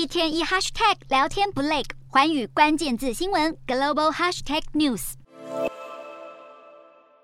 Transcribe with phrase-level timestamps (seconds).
[0.00, 5.12] 一天一 hashtag 聊天不累，寰宇关键字新闻 global hashtag news。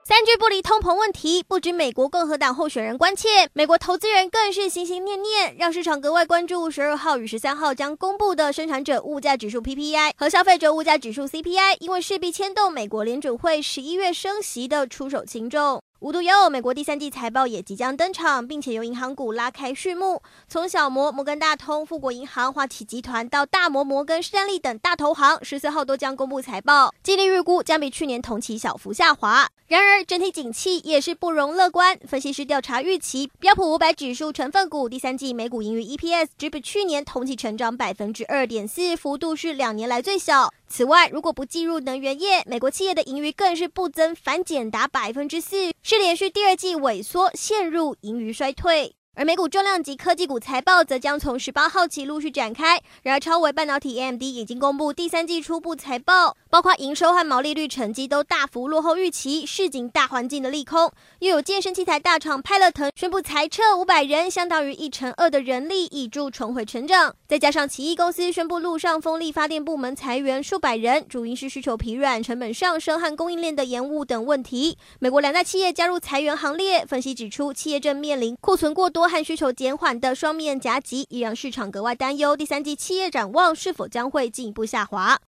[0.05, 15.81] 三句不离通膨问题，不止美国共和党候选人关切，美国投资人更是心心念念，让市场格外关注十二号与十三号将公布的生产者物价指数 PPI 和消费者物价指数 CPI，因为势必牵动美国联准会十一月升息的出手轻重。
[16.01, 20.21] 无独有偶，美国第三季财报也即将登场，并且由银行股拉开序幕。
[20.47, 29.49] 从小摩、摩根大通、富国银行、花旗集团到大摩、摩根士丹利等大投行，十四号都将公布财报，激励预估将比去年同期小幅下滑。
[29.69, 31.99] 然而，整体景气也是不容乐观。
[32.07, 40.53] 分析师调查预期，标普五百指数成分股第三季每股盈余 EPS 只比去年同期成长百分之二点四，幅度是两年来最小。
[40.69, 48.96] 此外，如果不计入能源业，美国企业的盈余更是不增反减达百分之四，是连续第二季萎缩，陷入盈余衰退。
[49.19, 52.79] 而美股重量级科技股财报则将从十八号起陆续展开。
[53.03, 60.93] 然而，超微半导体 AMD 已经公布第三季初步财报，包括营收和毛利率成绩都大幅落后预期，市井大环境的利空。
[61.21, 67.15] 又有健身器材大厂派乐腾宣布裁撤五百人，相当于一成二的人力，以助重回成长。
[67.27, 74.77] 再加上奇异公司宣布陆上风力发电部门裁员数百人，主因是需求疲软、成本上升和供应链的延误等问题。
[74.99, 79.06] 美国两大企业加入裁员行列，分析指出，企业正面临库存过多。
[79.09, 85.21] 和需求减缓的双面夹击，也让市场格外担忧第三季企业展望是否将会进一步下滑。